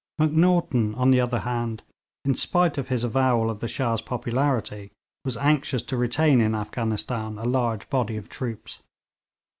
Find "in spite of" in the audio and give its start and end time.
2.25-2.87